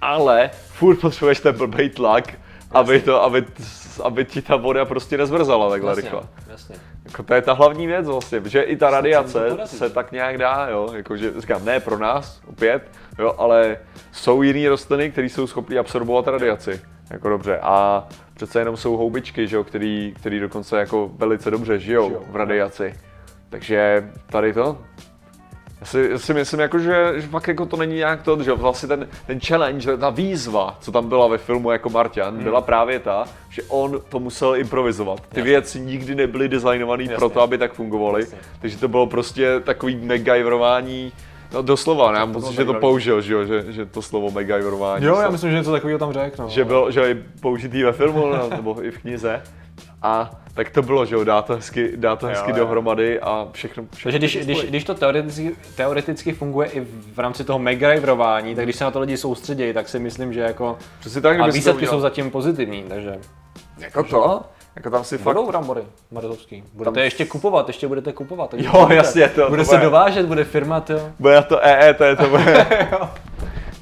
Ale 0.00 0.50
furt 0.68 0.96
potřebuješ 0.96 1.40
ten 1.40 1.56
blbej 1.56 1.90
tlak, 1.90 2.34
aby, 2.70 3.00
to, 3.00 3.22
aby, 3.22 3.44
aby 4.02 4.24
ti 4.24 4.42
ta 4.42 4.56
voda 4.56 4.84
prostě 4.84 5.18
nezmrzala 5.18 5.70
takhle 5.70 5.90
jasně, 5.90 6.02
rychle. 6.02 6.22
jasně. 6.48 6.76
Jako 7.04 7.22
to 7.22 7.34
je 7.34 7.42
ta 7.42 7.52
hlavní 7.52 7.86
věc 7.86 8.06
vlastně, 8.06 8.42
že 8.44 8.62
i 8.62 8.76
ta 8.76 8.90
radiace 8.90 9.56
se 9.64 9.90
tak 9.90 10.12
nějak 10.12 10.38
dá, 10.38 10.66
jo, 10.70 10.90
jakože 10.96 11.32
říkám, 11.40 11.64
ne 11.64 11.80
pro 11.80 11.98
nás, 11.98 12.40
opět, 12.46 12.90
jo, 13.18 13.34
ale 13.38 13.76
jsou 14.12 14.42
jiné 14.42 14.68
rostliny, 14.68 15.10
které 15.10 15.28
jsou 15.28 15.46
schopné 15.46 15.78
absorbovat 15.78 16.28
radiaci, 16.28 16.80
jako 17.10 17.28
dobře, 17.28 17.58
a 17.62 18.08
přece 18.34 18.58
jenom 18.58 18.76
jsou 18.76 18.96
houbičky, 18.96 19.48
že 19.48 19.56
jo, 19.56 19.64
který, 19.64 20.14
který 20.16 20.40
dokonce 20.40 20.78
jako 20.78 21.10
velice 21.14 21.50
dobře 21.50 21.78
žijou 21.78 22.08
Žijou, 22.08 22.24
v 22.30 22.36
radiaci, 22.36 22.94
takže 23.50 24.10
tady 24.26 24.52
to, 24.52 24.78
já 25.80 25.86
si, 25.86 26.08
já 26.10 26.18
si 26.18 26.34
myslím, 26.34 26.60
jako, 26.60 26.78
že, 26.78 27.12
že 27.16 27.26
fakt 27.26 27.48
jako 27.48 27.66
to 27.66 27.76
není 27.76 27.94
nějak 27.96 28.22
to, 28.22 28.42
že 28.42 28.52
vlastně 28.52 28.88
ten, 28.88 29.08
ten 29.26 29.40
challenge, 29.40 29.96
ta 29.96 30.10
výzva, 30.10 30.76
co 30.80 30.92
tam 30.92 31.08
byla 31.08 31.26
ve 31.26 31.38
filmu 31.38 31.70
jako 31.70 31.90
Martian, 31.90 32.42
byla 32.42 32.60
právě 32.60 32.98
ta, 32.98 33.24
že 33.50 33.62
on 33.68 34.00
to 34.08 34.20
musel 34.20 34.56
improvizovat. 34.56 35.20
Ty 35.20 35.26
Jasně. 35.40 35.42
věci 35.42 35.80
nikdy 35.80 36.14
nebyly 36.14 36.48
designované 36.48 37.04
pro 37.08 37.28
to, 37.28 37.40
aby 37.40 37.58
tak 37.58 37.72
fungovaly, 37.72 38.26
takže 38.60 38.76
to 38.76 38.88
bylo 38.88 39.06
prostě 39.06 39.60
takový 39.60 39.96
MacGyverování, 39.96 41.12
no 41.52 41.62
doslova, 41.62 42.12
ne? 42.12 42.18
já 42.18 42.24
mám 42.24 42.34
pocit, 42.34 42.54
že 42.54 42.64
to 42.64 42.74
použil, 42.74 43.20
že, 43.20 43.34
jo, 43.34 43.44
že, 43.44 43.72
že 43.72 43.86
to 43.86 44.02
slovo 44.02 44.30
MacGyverování. 44.30 45.04
Jo, 45.04 45.20
já 45.20 45.30
myslím, 45.30 45.50
že 45.50 45.56
něco 45.56 45.72
takového 45.72 45.98
tam 45.98 46.12
řekl, 46.12 46.42
no. 46.42 46.48
že 46.48 46.64
byl, 46.64 46.90
že 46.90 47.00
je 47.00 47.22
použitý 47.40 47.82
ve 47.82 47.92
filmu 47.92 48.26
no, 48.26 48.50
nebo 48.50 48.84
i 48.84 48.90
v 48.90 48.98
knize. 48.98 49.42
A 50.02 50.30
tak 50.54 50.70
to 50.70 50.82
bylo, 50.82 51.06
že 51.06 51.14
jo, 51.14 51.24
dá 51.24 51.42
to 51.42 51.54
hezky, 51.54 51.92
dá 51.96 52.16
to 52.16 52.26
hezky 52.26 52.50
Jo, 52.50 52.56
dohromady 52.56 53.20
a 53.20 53.48
všechno, 53.52 53.84
všechno 53.94 54.12
Takže 54.12 54.18
když, 54.18 54.36
když, 54.36 54.64
když 54.64 54.84
to 54.84 54.94
teoreticky, 54.94 55.56
teoreticky 55.76 56.32
funguje 56.32 56.68
i 56.68 56.80
v 57.14 57.18
rámci 57.18 57.44
toho 57.44 57.58
MacGyverování, 57.58 58.54
tak 58.54 58.64
když 58.64 58.76
se 58.76 58.84
na 58.84 58.90
to 58.90 59.00
lidi 59.00 59.16
soustředí, 59.16 59.72
tak 59.72 59.88
si 59.88 59.98
myslím, 59.98 60.32
že 60.32 60.40
jako... 60.40 60.78
Přesně 61.00 61.20
tak, 61.20 61.40
A 61.40 61.46
výsledky 61.46 61.86
jsou 61.86 62.00
zatím 62.00 62.30
pozitivní, 62.30 62.84
takže... 62.88 63.18
Jako 63.78 64.02
to? 64.02 64.42
Jako 64.76 64.90
tam 64.90 65.04
si 65.04 65.18
fakt... 65.18 65.34
Budou 65.34 65.46
brambory 65.48 65.82
marzovský. 66.12 66.64
Budete 66.74 67.00
ještě 67.04 67.24
kupovat, 67.24 67.68
ještě 67.68 67.88
budete 67.88 68.12
kupovat. 68.12 68.50
takže 68.50 68.66
Jo, 68.66 68.72
budete. 68.72 68.94
jasně, 68.94 69.28
to- 69.28 69.48
Bude 69.48 69.62
to 69.62 69.68
se 69.70 69.74
bude- 69.76 69.84
dovážet, 69.84 70.26
bude 70.26 70.44
firma, 70.44 70.80
to. 70.80 70.94
Bude 71.18 71.34
na 71.34 71.42
to 71.42 71.58
EET, 71.64 71.98
to 72.18 72.28
bude... 72.28 72.66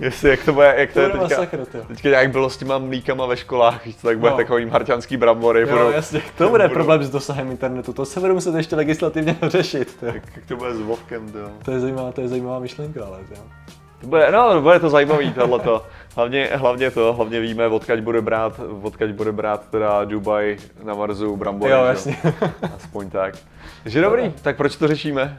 Jestli, 0.00 0.30
jak 0.30 0.44
to 0.44 0.52
bude, 0.52 0.75
jak 0.76 0.88
to 0.88 0.94
To 0.94 1.00
je 1.00 1.08
teďka, 1.08 1.22
masakr, 1.22 1.64
teďka 1.88 2.08
nějak 2.08 2.30
bylo 2.30 2.50
s 2.50 2.56
těma 2.56 2.78
mlíkama 2.78 3.26
ve 3.26 3.37
školách, 3.37 3.80
tak 4.02 4.18
bude 4.18 4.30
No. 4.30 4.37
takový 4.37 4.66
marťanský 4.66 5.16
brambory, 5.16 5.61
Jo, 5.61 5.66
budou, 5.70 5.90
jasně. 5.90 6.20
To 6.38 6.49
bude 6.49 6.64
budou- 6.64 6.75
problém 6.75 7.04
s 7.04 7.11
dosahem 7.11 7.50
internetu, 7.50 7.92
to 7.92 8.04
se 8.04 8.20
bude 8.20 8.32
muset 8.32 8.54
ještě 8.54 8.76
legislativně 8.76 9.37
dořešit. 9.42 9.96
To, 10.00 10.06
Jak, 10.06 10.22
to 10.49 10.56
bude 10.56 10.75
s 10.75 10.80
Vovkem, 10.80 11.32
to. 11.32 11.38
to, 11.64 11.70
je, 11.70 11.80
zajímavá, 11.80 12.12
to 12.12 12.20
je 12.20 12.28
zajímavá 12.28 12.58
myšlenka, 12.58 13.04
ale 13.06 13.18
jo. 13.30 13.42
To 14.00 14.06
bude, 14.06 14.30
no, 14.30 14.61
bude 14.61 14.80
to 14.80 14.90
zajímavý 14.90 15.32
tohleto. 15.32 15.87
Hlavně, 16.14 16.49
hlavně 16.54 16.90
to, 16.90 17.12
hlavně 17.12 17.40
víme, 17.40 17.66
odkaď 17.66 18.00
bude 18.00 18.21
brát, 18.21 18.61
odkaď 18.83 19.11
bude 19.11 19.33
brát 19.33 19.69
teda 19.71 20.04
Dubaj 20.04 20.57
na 20.83 20.95
Marsu 20.95 21.37
brambory. 21.37 21.73
Jo, 21.73 21.85
jasně. 21.85 22.16
Aspoň 22.76 23.11
tak. 23.11 23.35
Takže 23.83 24.00
dobrý, 24.00 24.33
tak 24.42 24.57
proč 24.57 24.76
to 24.76 24.88
řešíme? 24.88 25.38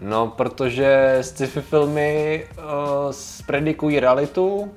No, 0.00 0.26
protože 0.26 1.18
sci-fi 1.20 1.60
filmy 1.60 2.46
uh, 2.58 2.64
predikují 3.46 4.00
realitu 4.00 4.72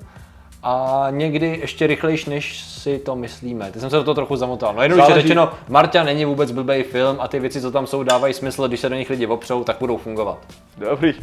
a 0.62 1.06
někdy 1.10 1.58
ještě 1.60 1.86
rychlejš, 1.86 2.26
než 2.26 2.60
si 2.62 2.98
to 2.98 3.16
myslíme. 3.16 3.70
Teď 3.72 3.80
jsem 3.80 3.90
se 3.90 3.96
do 3.96 4.04
toho 4.04 4.14
trochu 4.14 4.36
zamotal. 4.36 4.74
No 4.74 4.82
jednoduše 4.82 5.14
řečeno, 5.14 5.52
Marta 5.68 6.02
není 6.02 6.24
vůbec 6.24 6.50
blbej 6.50 6.82
film 6.82 7.16
a 7.20 7.28
ty 7.28 7.40
věci, 7.40 7.60
co 7.60 7.70
tam 7.70 7.86
jsou, 7.86 8.02
dávají 8.02 8.34
smysl, 8.34 8.68
když 8.68 8.80
se 8.80 8.88
do 8.88 8.94
nich 8.94 9.10
lidi 9.10 9.26
opřou, 9.26 9.64
tak 9.64 9.76
budou 9.80 9.96
fungovat. 9.96 10.38
Dobrý. 10.76 11.14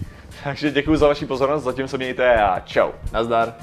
Takže 0.44 0.72
děkuji 0.72 0.98
za 0.98 1.08
vaši 1.08 1.25
pozornost, 1.25 1.63
zatím 1.63 1.88
se 1.88 1.98
mějte 1.98 2.42
a 2.42 2.60
čau. 2.60 2.89
Nazdar. 3.13 3.54